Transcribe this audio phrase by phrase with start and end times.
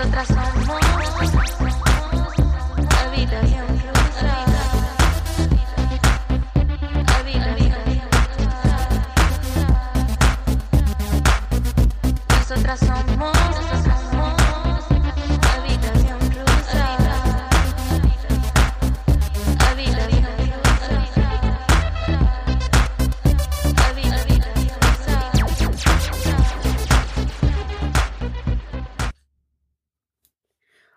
[0.00, 1.59] Nosotras somos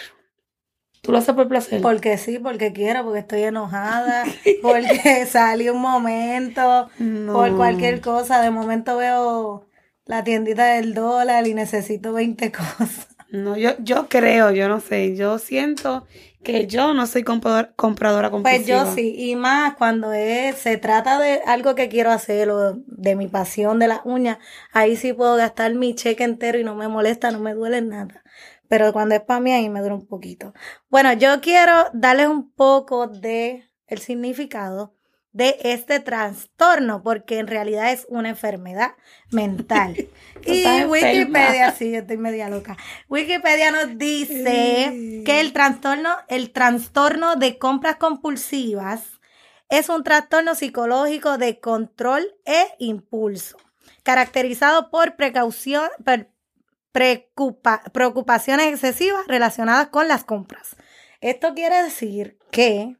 [1.06, 1.80] ¿Tú lo haces por placer?
[1.80, 4.24] Porque sí, porque quiero, porque estoy enojada,
[4.62, 7.32] porque salió un momento, No.
[7.32, 8.42] por cualquier cosa.
[8.42, 9.66] De momento veo
[10.04, 13.08] la tiendita del dólar y necesito 20 cosas.
[13.30, 15.16] No, yo, yo creo, yo no sé.
[15.16, 16.06] Yo siento
[16.44, 18.82] que yo no soy comprador- compradora compulsiva.
[18.84, 22.74] Pues yo sí, y más cuando es, se trata de algo que quiero hacer o
[22.86, 24.38] de mi pasión de las uñas,
[24.72, 28.22] ahí sí puedo gastar mi cheque entero y no me molesta, no me duele nada.
[28.68, 30.52] Pero cuando es para mí, ahí me duele un poquito.
[30.88, 34.94] Bueno, yo quiero darles un poco de el significado
[35.32, 38.92] de este trastorno, porque en realidad es una enfermedad
[39.30, 39.94] mental.
[40.46, 42.76] Y Wikipedia, sí, yo estoy media loca.
[43.08, 49.02] Wikipedia nos dice que el trastorno, el trastorno de compras compulsivas
[49.68, 53.56] es un trastorno psicológico de control e impulso,
[54.04, 56.30] caracterizado por precaución, per-
[56.96, 60.76] preocupa- preocupaciones excesivas relacionadas con las compras.
[61.20, 62.96] Esto quiere decir que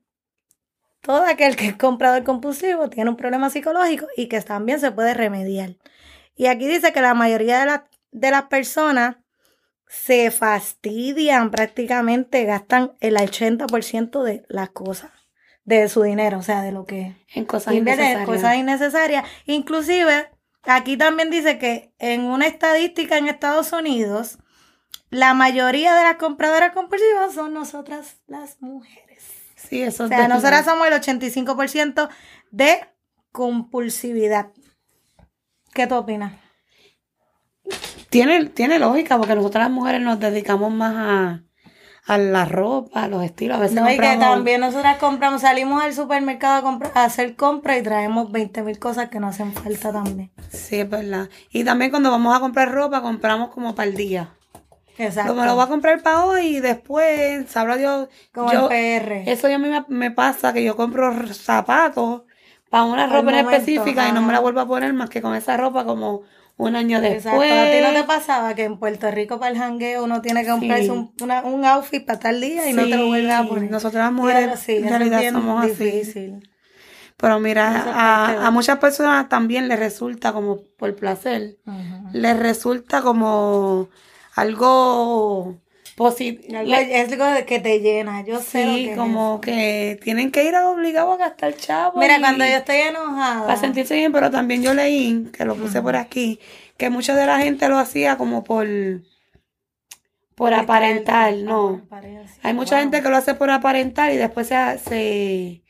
[1.01, 5.15] todo aquel que es comprador compulsivo tiene un problema psicológico y que también se puede
[5.15, 5.77] remediar.
[6.35, 7.81] Y aquí dice que la mayoría de, las
[8.11, 9.17] de las personas
[9.89, 15.11] se fastidian prácticamente, gastan el 80% de las cosas,
[15.65, 18.27] de su dinero, o sea, de lo que En cosas innecesarias.
[18.27, 19.25] cosas innecesarias.
[19.47, 20.29] Inclusive,
[20.66, 24.38] aquí también dice que en una estadística en Estados Unidos,
[25.10, 29.22] la mayoría de las compradoras compulsivas son nosotras las mujeres.
[29.56, 30.34] Sí, eso O es sea, verdad.
[30.34, 32.09] nosotras somos el 85%
[32.50, 32.81] de
[33.32, 34.53] compulsividad.
[35.72, 36.32] ¿Qué tú opinas?
[38.10, 41.43] Tiene, tiene lógica, porque nosotras las mujeres nos dedicamos más a,
[42.06, 43.56] a la ropa, a los estilos.
[43.56, 47.34] A veces No, y que también nosotras compramos, salimos al supermercado a, comprar- a hacer
[47.37, 50.31] compras y traemos 20 mil cosas que no hacen falta también.
[50.50, 51.28] Sí, es verdad.
[51.50, 54.31] Y también cuando vamos a comprar ropa, compramos como para el día.
[54.99, 55.34] Exacto.
[55.34, 58.09] Como lo voy a comprar para hoy y después, sabrá Dios.
[58.33, 59.31] Como yo, el PR.
[59.31, 62.23] Eso ya a mí me, me pasa, que yo compro zapatos
[62.71, 65.34] para una ropa en específica y no me la vuelvo a poner más que con
[65.34, 66.23] esa ropa como
[66.59, 67.41] un año Exacto.
[67.41, 67.53] después.
[67.53, 70.50] ¿A ti no te pasaba que en Puerto Rico para el jangueo uno tiene que
[70.50, 70.91] comprarse Sí.
[70.91, 73.71] un, una- un outfit para tal día y no te lo vuelves a poner?
[73.71, 75.84] Nosotras las mujeres sí, en realidad somos así.
[75.84, 76.50] difícil.
[77.19, 81.56] Pero mira, a, a muchas personas también les resulta como por placer,
[82.12, 83.88] les resulta como
[84.34, 85.56] algo.
[86.55, 90.45] Algo- Es algo que te llena, yo sé que Sí, es como que tienen que
[90.45, 91.99] ir obligados a gastar chavo.
[91.99, 93.47] Mira, cuando yo estoy enojada.
[93.47, 96.39] Para sentirse bien, pero también yo leí, que lo puse por aquí,
[96.77, 98.67] que mucha de la gente lo hacía como por,
[100.35, 101.81] por aparentar, no.
[102.43, 105.62] Hay mucha gente que lo hace por aparentar y después se, se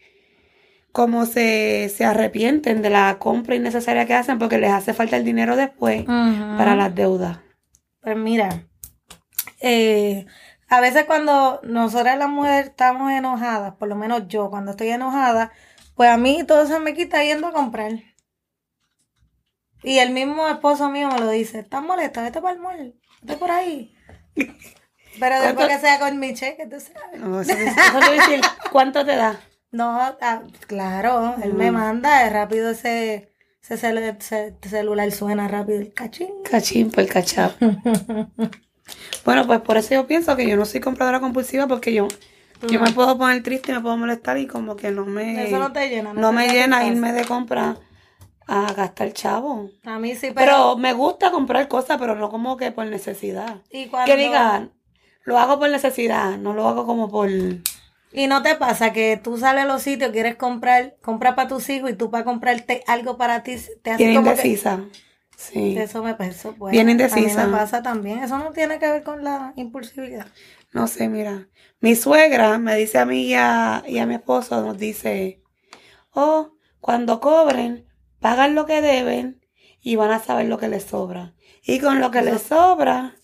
[0.90, 5.24] como se, se arrepienten de la compra innecesaria que hacen porque les hace falta el
[5.24, 6.04] dinero después
[6.58, 7.38] para las deudas.
[8.00, 8.64] Pues mira,
[9.60, 10.26] eh,
[10.68, 15.52] a veces cuando nosotras las mujeres estamos enojadas, por lo menos yo cuando estoy enojada,
[15.94, 17.92] pues a mí todo se me quita yendo a comprar.
[19.82, 22.22] Y el mismo esposo mío me lo dice, ¿estás molesta?
[22.22, 23.94] Vete para el mall, vete por ahí.
[25.18, 27.20] Pero después ¿Cuánto- que sea con mi cheque, tú sabes.
[27.20, 28.40] No, eso, eso te decir,
[28.72, 29.38] ¿cuánto te da?
[29.70, 33.32] No, ah, claro, él me manda, es rápido ese,
[33.62, 36.42] ese, cel- ese celular suena rápido, el cachín.
[36.48, 37.52] Cachín por cachap.
[39.24, 42.06] Bueno, pues por eso yo pienso que yo no soy compradora compulsiva porque yo,
[42.68, 45.58] yo me puedo poner triste y me puedo molestar y como que no me, Eso
[45.58, 46.12] no te llena.
[46.12, 47.76] no te me llena irme de compra
[48.46, 49.70] a gastar chavo.
[49.84, 50.36] A mí sí, pero.
[50.36, 53.62] Pero me gusta comprar cosas, pero no como que por necesidad.
[53.70, 54.68] y cuando, Que diga,
[55.24, 57.28] lo hago por necesidad, no lo hago como por...
[58.12, 61.68] Y no te pasa que tú sales a los sitios, quieres comprar, comprar para tus
[61.68, 64.56] hijos y tú para comprarte algo para ti, te hace Bien como que.
[65.36, 65.76] Sí.
[65.78, 66.14] Eso me.
[66.14, 67.44] Bueno, Bien A indecisa.
[67.44, 68.18] mí me pasa también.
[68.24, 70.26] Eso no tiene que ver con la impulsividad.
[70.72, 71.48] No sé, mira.
[71.80, 75.42] Mi suegra me dice a mí y a, y a mi esposo, nos dice,
[76.12, 77.86] oh, cuando cobren,
[78.20, 79.44] pagan lo que deben
[79.80, 81.34] y van a saber lo que les sobra.
[81.62, 83.16] Y con lo que les sobra,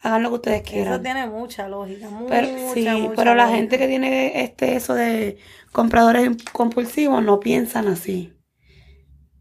[0.00, 1.02] hagan lo que ustedes Eso quieran.
[1.02, 2.08] tiene mucha lógica.
[2.28, 5.38] Pero, sí, mucha pero la gente que tiene este eso de
[5.72, 8.32] compradores compulsivos no piensan así.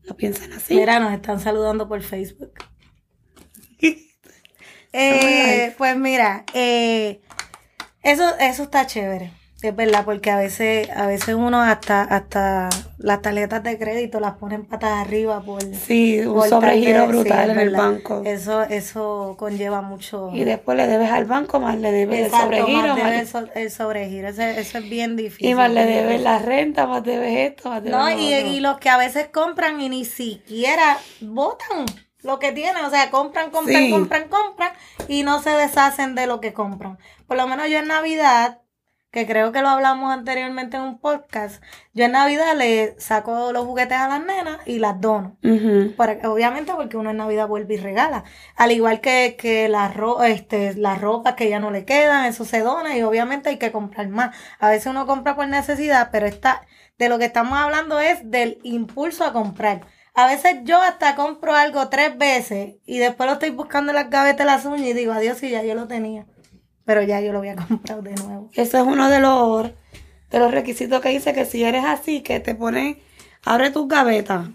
[0.07, 0.75] No piensan así.
[0.75, 2.54] Mira, nos están saludando por Facebook.
[4.92, 7.22] Eh, pues mira, eh,
[8.01, 13.21] eso, eso está chévere, es verdad, porque a veces, a veces uno hasta, hasta las
[13.21, 17.59] tarjetas de crédito las ponen patas arriba por, Sí, un por sobregiro brutal sí, en
[17.59, 18.21] el banco.
[18.25, 20.31] Eso, eso conlleva mucho.
[20.33, 23.27] Y después le debes al banco, más le debes el sobregiro, más debe más- el,
[23.27, 25.50] so- el sobregiro, ese- eso es bien difícil.
[25.50, 28.77] y más le debes la renta, más debes esto, más debes No, y, y los
[28.77, 31.85] que a veces compran y ni siquiera votan
[32.23, 33.91] lo que tienen, o sea, compran, compran, Sí.
[33.91, 34.71] compran, compran
[35.07, 36.97] y no se deshacen de lo que compran.
[37.27, 38.59] Por lo menos yo en Navidad,
[39.11, 41.63] que creo que lo hablamos anteriormente en un podcast,
[41.94, 45.38] yo en Navidad le saco los juguetes a las nenas y las dono.
[45.97, 48.23] Para, obviamente porque uno en Navidad vuelve y regala.
[48.56, 52.45] Al igual que, que la, ro este, las ropas que ya no le quedan, eso
[52.45, 54.35] se dona y obviamente hay que comprar más.
[54.59, 56.61] A veces uno compra por necesidad, pero está,
[57.00, 59.81] de lo que estamos hablando es del impulso a comprar.
[60.13, 64.09] A veces yo hasta compro algo tres veces y después lo estoy buscando en las
[64.09, 66.25] gavetas de las uñas y digo, adiós, y ya yo lo tenía.
[66.89, 68.50] Pero ya yo lo voy a comprar de nuevo.
[68.56, 69.69] Eso es uno de los,
[70.31, 73.03] de los requisitos que dice que si eres así, que te pone,
[73.45, 74.50] abre tus gavetas.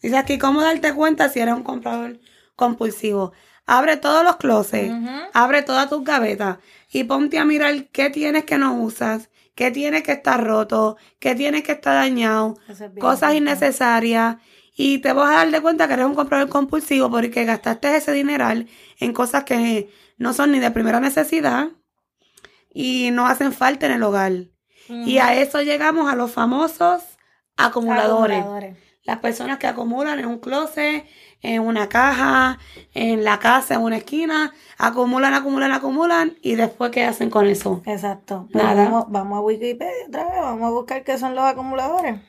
[0.00, 2.20] Dice aquí, ¿cómo darte cuenta si eres un comprador
[2.54, 3.32] compulsivo?
[3.66, 4.94] Abre todos los closets,
[5.32, 6.58] abre todas tus gavetas
[6.92, 11.34] y ponte a mirar qué tienes que no usas, qué tienes que estar roto, qué
[11.34, 14.36] tienes que estar dañado, es cosas innecesarias
[14.76, 18.12] y te vas a dar de cuenta que eres un comprador compulsivo porque gastaste ese
[18.12, 18.68] dineral
[19.00, 21.68] en cosas que no son ni de primera necesidad
[22.72, 24.32] y no hacen falta en el hogar.
[24.88, 27.02] Y a eso llegamos a los famosos
[27.56, 28.38] acumuladores.
[28.40, 28.76] Acumuladores.
[29.04, 31.06] Las personas que acumulan en un closet,
[31.40, 32.58] en una caja,
[32.94, 37.82] en la casa, en una esquina, acumulan, acumulan, acumulan y después ¿qué hacen con eso?
[37.84, 38.48] Exacto.
[38.52, 38.84] Pues Nada.
[38.84, 42.20] Vamos, vamos a Wikipedia otra vez, vamos a buscar qué son los acumuladores.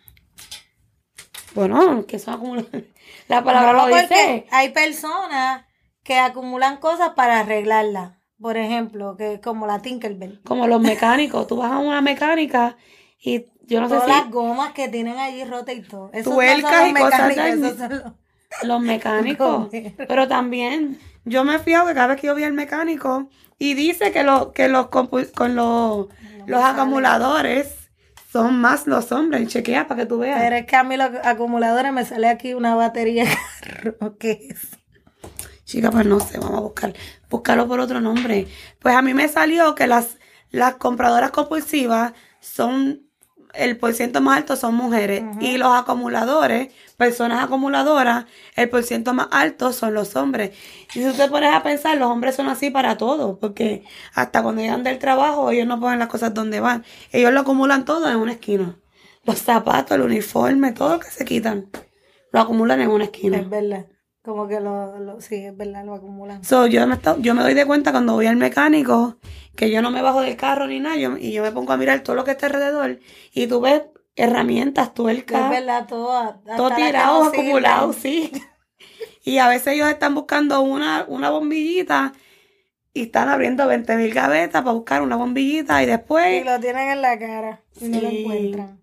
[1.53, 2.85] Bueno, que son acumuladores.
[3.27, 4.47] La palabra No, lo dice.
[4.51, 5.65] hay personas
[6.03, 8.13] que acumulan cosas para arreglarlas.
[8.41, 10.41] Por ejemplo, que como la Tinkerbell.
[10.43, 11.47] Como los mecánicos.
[11.47, 12.77] Tú vas a una mecánica
[13.19, 16.09] y yo no sé si las gomas que tienen allí rotas y todo.
[16.13, 18.13] Esos Tuercas no y los cosas esos son los-
[18.63, 19.69] los mecánicos.
[20.07, 24.11] Pero también, yo me fío que cada vez que yo vi al mecánico y dice
[24.11, 27.89] que, lo, que los, compu- con los, No los acumuladores
[28.31, 29.47] son más los hombres.
[29.47, 30.39] Chequea para que tú veas.
[30.41, 34.17] Pero es que a mí los acumuladores me sale aquí una batería de carro.
[34.17, 34.77] ¿Qué es?
[35.65, 36.93] Chica, pues no sé, vamos a buscar,
[37.29, 38.47] buscarlo por otro nombre.
[38.79, 40.17] Pues a mí me salió que las,
[40.51, 43.07] las compradoras compulsivas son,
[43.53, 45.23] el porciento más alto son mujeres.
[45.39, 50.51] Y los acumuladores, personas acumuladoras, el porciento más alto son los hombres.
[50.93, 53.83] Y si te pones a pensar, los hombres son así para todo, porque
[54.13, 56.83] hasta cuando llegan del trabajo, ellos no ponen las cosas donde van.
[57.11, 58.77] Ellos lo acumulan todo en una esquina.
[59.23, 61.69] Los zapatos, el uniforme, todo lo que se quitan,
[62.33, 63.37] lo acumulan en una esquina.
[63.37, 63.85] Es verdad.
[64.23, 66.43] Como que lo, lo- sí, es verdad, lo acumulan.
[66.45, 69.17] So, yo, me esto- yo me doy de cuenta cuando voy al mecánico
[69.55, 71.77] que yo no me bajo del carro ni nada yo- y yo me pongo a
[71.77, 72.99] mirar todo lo que está alrededor
[73.33, 73.83] y tú ves
[74.15, 78.31] herramientas, Es tuercas, verdad, todo, todo tirado, acumulado, sí.
[79.25, 82.13] Y a veces ellos están buscando una, una bombillita
[82.93, 86.89] y están abriendo 20 mil gavetas para buscar una bombillita y Y después lo tienen
[86.89, 88.17] en la cara y no lo Sí.
[88.19, 88.81] encuentran.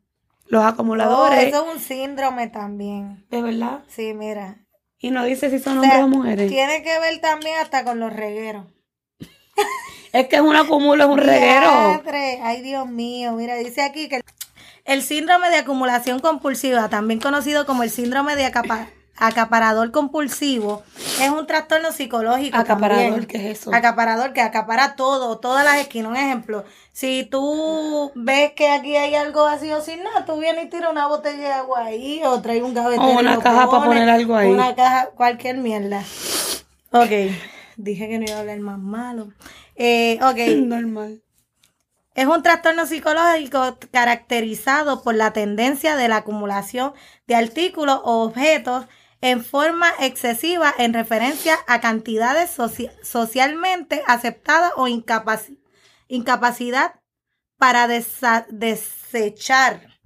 [0.48, 3.24] los Oh, acumuladores, eso es un síndrome también.
[3.30, 3.84] de verdad.
[3.88, 4.56] Sí, mira.
[5.00, 6.48] Y no dice si son O sea, hombres o mujeres.
[6.50, 8.66] Tiene que ver también hasta con los regueros.
[10.12, 12.02] Es que es un acumulo, es un reguero.
[12.42, 13.32] Ay, Dios mío.
[13.32, 14.20] Mira, dice aquí que
[14.84, 18.88] el síndrome de acumulación compulsiva, también conocido como el síndrome de acapa-
[19.20, 20.82] acaparador compulsivo,
[21.20, 22.56] es un trastorno psicológico.
[22.56, 23.26] Acaparador, también.
[23.26, 23.72] ¿qué es eso?
[23.72, 26.10] Acaparador que acapara todo, todas las esquinas.
[26.10, 30.68] Un ejemplo, si tú ves que aquí hay algo vacío sin nada, tú vienes y
[30.70, 33.06] tiras una botella de agua ahí o traes un gavetero.
[33.06, 34.50] O una caja para poner algo ahí.
[34.50, 36.02] Una caja, cualquier mierda.
[36.90, 37.10] Ok.
[37.76, 39.28] dije que no iba a hablar más malo.
[39.76, 40.56] Eh, ok.
[40.66, 41.22] Normal.
[42.14, 46.92] Es un trastorno psicológico caracterizado por la tendencia de la acumulación
[47.26, 48.86] de artículos o objetos
[49.20, 55.58] en forma excesiva en referencia a cantidades soci- socialmente aceptadas o incapaci-
[56.08, 56.94] incapacidad
[57.58, 59.98] para desechar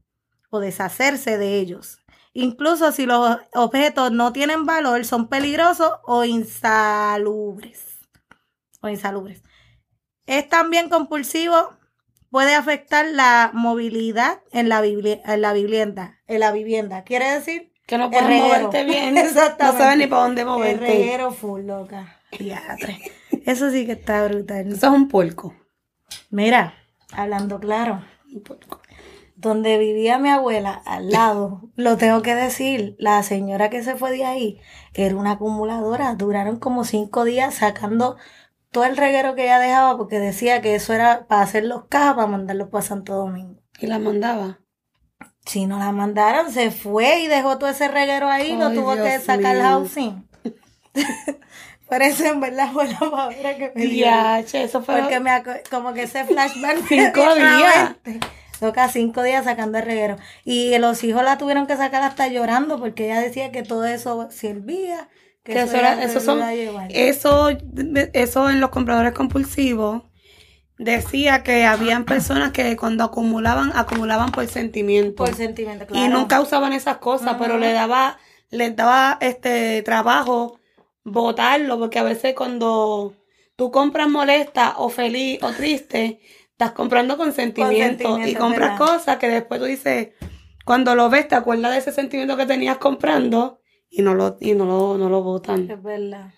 [0.51, 1.99] o deshacerse de ellos.
[2.33, 8.01] Incluso si los objetos no tienen valor, son peligrosos o insalubres.
[8.81, 9.43] O insalubres.
[10.27, 11.77] Es también compulsivo,
[12.31, 15.23] puede afectar la movilidad en la vivienda.
[16.27, 17.05] En la vivienda.
[17.05, 19.17] Quiere decir Que no El puedes moverte bien.
[19.19, 19.65] Exactamente.
[19.73, 20.87] No sabes ni para dónde el moverte.
[20.87, 22.19] reguero full, loca.
[22.39, 22.99] Diatre.
[23.47, 24.69] Eso sí que está brutal.
[24.73, 25.55] Eso es un puerco.
[26.31, 26.75] Mira,
[27.13, 28.81] hablando claro, Un puerco.
[29.37, 34.13] donde vivía mi abuela, al lado, lo tengo que decir, la señora que se fue
[34.13, 34.61] de ahí
[34.95, 36.15] era una acumuladora.
[36.15, 38.17] Duraron como cinco días sacando
[38.71, 42.15] todo el reguero que ella dejaba porque decía que eso era para hacer los cajas
[42.15, 43.61] para mandarlos para Santo Domingo.
[43.79, 44.59] Y la mandaba.
[45.47, 48.97] Si no la mandaron, se fue y dejó todo ese reguero ahí, lo Ay, tuvo
[48.97, 50.27] que sacar el housing.
[51.89, 54.07] Por eso en verdad fue la palabra que me dio.
[54.53, 55.01] Eso fue.
[55.01, 55.31] Porque me
[55.71, 57.97] como que ese flashback Cinco días.
[58.59, 60.17] Toca cinco días sacando el reguero.
[60.45, 64.29] Y los hijos la tuvieron que sacar hasta llorando porque ella decía que todo eso
[64.31, 65.09] servía.
[65.43, 66.41] Que, que eso, era lo eso son,
[66.89, 67.51] eso,
[68.15, 70.05] eso en los compradores compulsivos
[70.79, 75.25] decía que habían personas que cuando acumulaban, acumulaban por sentimiento.
[75.25, 76.05] Por sentimiento, claro.
[76.05, 78.19] Y nunca usaban esas cosas, pero le daba,
[78.51, 80.59] les daba este trabajo
[81.05, 83.15] botarlo, porque a veces cuando
[83.57, 88.95] tú compras molesta o feliz o triste, estás comprando con sentimiento, sentimiento, y compras verdad.
[88.95, 90.09] cosas que después tú dices,
[90.65, 94.55] cuando lo ves te acuerdas de ese sentimiento que tenías comprando y no lo, y
[94.55, 95.71] no lo, no lo botan.
[95.71, 96.33] Es verdad.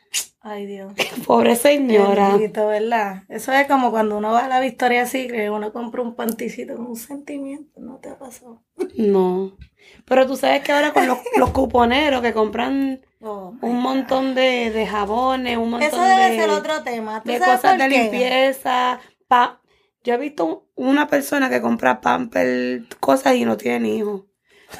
[0.48, 0.92] Ay, Dios.
[1.26, 2.28] Pobre señora.
[2.28, 3.24] Bendito, ¿verdad?
[3.28, 6.86] Eso es como cuando uno va a la Victoria Secret, uno compra un panticito con
[6.86, 8.62] un sentimiento, ¿no te ha pasado?
[8.96, 9.56] No.
[10.04, 14.70] Pero tú sabes que ahora con los, los cuponeros que compran Oh, un montón de,
[14.70, 17.22] de jabones, un montón Eso debe de, ser otro tema.
[17.24, 19.00] ¿Tú de sabes cosas de limpieza.
[19.26, 19.60] Pa
[20.04, 24.22] Yo he visto una persona que compra pamper, cosas y no tienen hijos.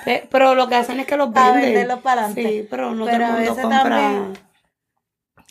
[0.04, 1.54] Pe- Pero lo que hacen es que los venden.
[1.60, 2.48] venderlos para adelante.
[2.60, 3.82] Sí, pero no Pero todo a el mundo compra.
[3.82, 4.45] también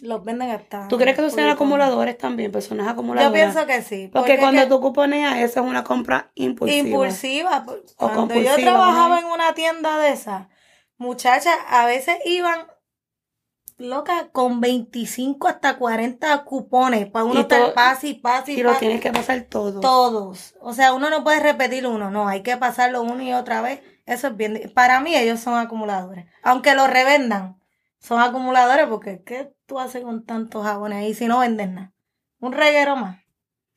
[0.02, 0.88] Los venden hasta.
[0.90, 2.52] ¿Tú crees que eso sean acumuladores también?
[2.52, 3.32] Personas Yo acumuladoras.
[3.34, 4.10] pienso que sí.
[4.12, 6.88] Porque, cuando que- tú cuponeas, eso es una compra impulsiva.
[6.88, 7.64] Impulsiva.
[7.66, 9.28] pues, O Cuando compulsiva, yo trabajaba ¿no?
[9.28, 10.48] en una tienda de esas,
[10.98, 12.68] muchachas a veces iban
[13.78, 18.74] locas con 25 hasta 40 cupones para uno estar pase y pase y Y lo
[18.76, 19.80] tienes que pasar todo.
[19.82, 20.56] Todos.
[20.62, 23.82] O sea, uno no puede repetir uno, no, hay que pasarlo una y otra vez.
[24.06, 24.72] Eso es bien.
[24.74, 26.26] Para mí ellos son acumuladores.
[26.44, 27.60] Aunque lo revendan,
[28.00, 31.94] son acumuladores porque ¿qué tú haces con tantos jabones ahí si no vendes nada?
[32.40, 33.20] Un reguero más.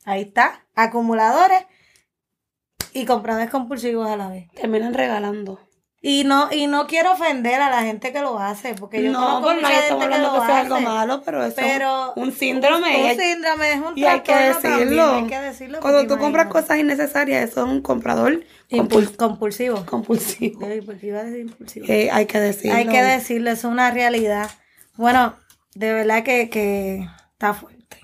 [0.04, 0.66] Ahí está.
[0.74, 1.64] Acumuladores
[2.92, 4.48] y compradores compulsivos a la vez.
[4.54, 5.60] Terminan regalando.
[6.00, 9.18] Y no, y no quiero ofender a la gente que lo hace, porque yo no,
[9.40, 10.84] conozco mucha estamos gente que lo que sea algo hace.
[10.84, 13.00] malo, pero eso Pero es un síndrome.
[13.00, 14.54] Un, hay- síndrome es un y hay que también,
[14.86, 15.12] decirlo.
[15.12, 19.84] hay que decirlo Cuando tú compras cosas innecesarias, eso es un comprador Impul- compul- compulsivo.
[19.86, 20.72] compulsivo.
[20.72, 21.86] Impulsivo.
[21.88, 22.76] Eh, hay que decirlo.
[22.78, 24.48] Hay que decirlo, es una realidad.
[24.96, 25.34] Bueno,
[25.78, 27.98] de verdad que, que está fuerte.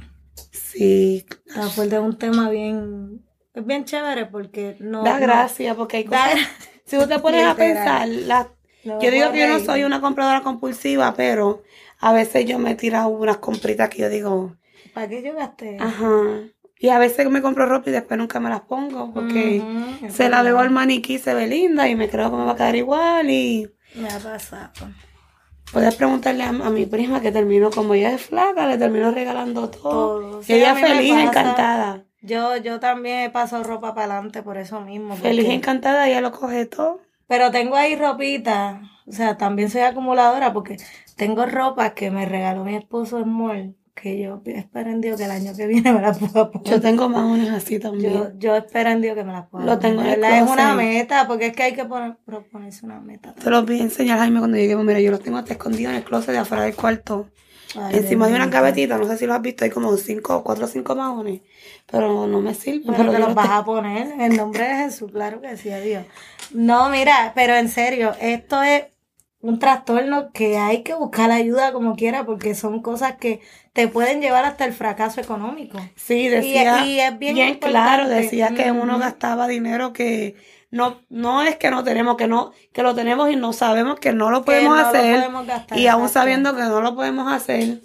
[0.52, 1.26] Sí.
[1.46, 5.02] Está fuerte, es un tema bien, es bien chévere porque no...
[5.02, 6.40] Da no- gracia, porque hay da cosas.
[6.40, 6.48] gra-
[6.86, 8.48] Si te pones a pensar, la-
[8.84, 11.62] No yo digo que yo no soy una compradora compulsiva, pero
[11.98, 14.56] a veces yo me tiro unas compritas que yo digo,
[14.92, 15.78] ¿Para qué yo gasté?
[15.80, 16.42] ajá.
[16.78, 19.62] Y a veces me compro ropa y después nunca me las pongo porque
[20.10, 22.56] se la veo al maniquí, se ve linda y me creo que me va a
[22.56, 24.70] quedar igual y Me ha pasado.
[25.74, 29.68] Puedes preguntarle a, a mi prima que terminó como ella es flaca, le terminó regalando
[29.68, 30.20] todo.
[30.20, 30.42] Todo.
[30.42, 31.22] Sí, ella feliz, pasa.
[31.24, 32.04] encantada.
[32.22, 35.16] Yo, yo también he pasado ropa para adelante por eso mismo.
[35.16, 37.00] Feliz, encantada, ella lo coge todo.
[37.26, 40.76] Pero tengo ahí ropita, o sea, también soy acumuladora porque
[41.16, 45.24] tengo ropa que me regaló mi esposo en mall, que yo espero en Dios que
[45.24, 46.68] el año que viene me la pueda poner.
[46.68, 48.32] Yo tengo más unas así Yo, también.
[48.38, 50.24] yo espero en Dios que me la pueda Lo tengo en el.
[50.24, 53.34] Es una meta, porque es que hay que poner, proponerse una meta.
[53.34, 54.84] Te los vi a enseñar, Jaime, cuando lleguemos.
[54.84, 57.28] Mira, yo los tengo hasta escondidos en el closet de afuera del cuarto.
[57.76, 60.66] Ay, Encima de una gavetita, no sé si lo has visto, hay como cinco, cuatro
[60.66, 61.40] o cinco maones.
[61.90, 62.82] Pero no me sirven.
[62.84, 65.56] Pero Pero te yo los vas a poner en el nombre de Jesús, claro que
[65.56, 66.04] sí, adiós.
[66.52, 68.84] No, mira, pero en serio, esto es
[69.44, 73.42] un trastorno que hay que buscar ayuda como quiera porque son cosas que
[73.74, 75.78] te pueden llevar hasta el fracaso económico.
[75.96, 76.86] Sí, decía.
[76.86, 77.68] y es bien importante.
[77.68, 80.36] claro, decía que uno gastaba dinero que
[80.70, 84.14] no, no es que no tenemos, que no, que lo tenemos y no sabemos que
[84.14, 85.16] no lo podemos no lo hacer.
[85.16, 87.82] podemos gastar, y aún sabiendo que no lo podemos hacer,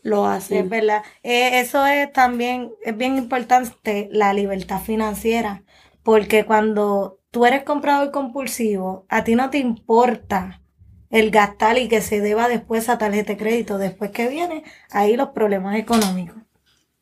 [0.00, 0.64] lo hacen.
[0.64, 1.02] es verdad.
[1.22, 5.62] Eh, eso es también, es bien importante la libertad financiera,
[6.02, 10.61] porque cuando tú eres comprador compulsivo, a ti no te importa
[11.12, 15.14] el gastar y que se deba después a tarjeta de crédito, después que viene, ahí
[15.14, 16.42] los problemas económicos.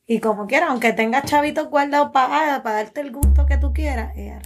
[0.05, 4.13] Y como quieras, aunque tengas chavitos guardados para, para darte el gusto que tú quieras,
[4.17, 4.37] eh,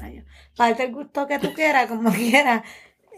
[0.54, 2.62] para darte el gusto que tú quieras, como quieras,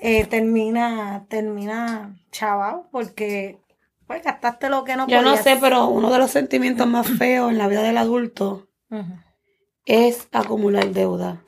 [0.01, 3.59] eh, termina, termina chavao, porque
[4.07, 7.51] pues gastaste lo que no Yo no sé, pero uno de los sentimientos más feos
[7.51, 8.69] en la vida del adulto
[9.85, 11.43] es acumular deuda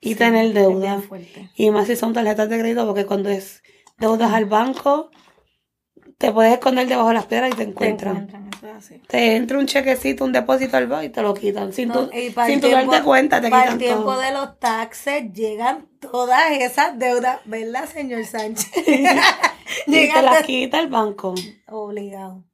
[0.00, 1.02] y Sí, tener deuda.
[1.54, 3.62] Y más si son tarjetas de crédito, porque cuando es
[3.98, 5.10] deudas al banco,
[6.18, 8.50] te puedes esconder debajo de las piedras y te Te encuentran.
[8.56, 8.98] eso es así.
[9.08, 11.72] Te entra un chequecito, un depósito al banco y te lo quitan.
[11.72, 14.20] Sin, No, para sin tiempo- darte cuenta, te Para quitan el tiempo todo.
[14.20, 18.70] de los taxes llegan todas esas deudas, ¿verdad, señor Sánchez?
[19.86, 21.34] Y te las quita el banco.
[21.68, 22.44] obligado.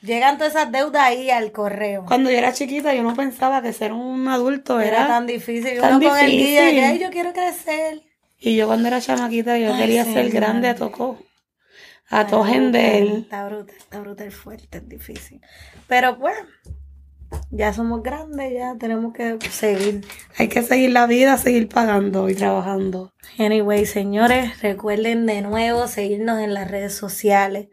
[0.00, 2.06] Llegan todas esas deudas ahí al correo.
[2.06, 5.06] Cuando yo era chiquita, yo no pensaba que ser un adulto Era era...
[5.08, 5.78] tan difícil.
[5.78, 6.80] tan Uno con el guía, difícil.
[6.80, 8.02] que, "Ay, yo quiero crecer.
[8.40, 11.18] Y yo cuando era chamaquita, yo Ay, quería ser grande, tocó.
[12.08, 13.02] A todo brutal, gender.
[13.18, 15.40] Está brutal, está brutal fuerte, es difícil.
[15.86, 16.34] Pero pues,
[17.50, 20.04] ya somos grandes, ya tenemos que seguir.
[20.38, 23.12] Hay que seguir la vida, seguir pagando y trabajando.
[23.38, 27.68] Anyway, señores, recuerden de nuevo seguirnos en las redes sociales.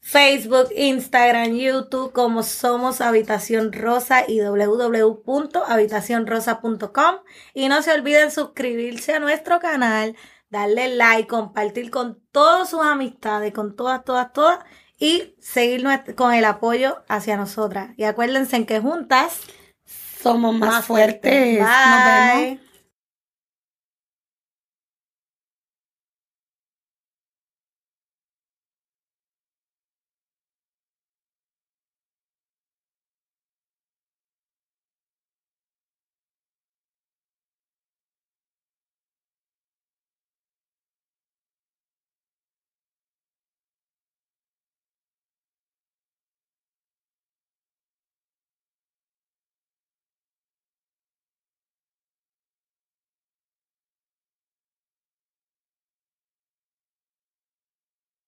[0.00, 7.16] Facebook, Instagram, YouTube, como somos Habitación Rosa y www.habitacionrosa.com.
[7.54, 10.16] Y no se olviden suscribirse a nuestro canal,
[10.48, 14.60] darle like, compartir con todas sus amistades, con todas, todas, todas.
[14.98, 17.90] Y seguir con el apoyo hacia nosotras.
[17.96, 19.40] Y acuérdense en que juntas
[20.22, 21.58] Somos más, más fuertes.
[21.58, 21.84] fuertes.
[21.84, 22.34] Nos vemos.
[22.34, 22.69] Bye.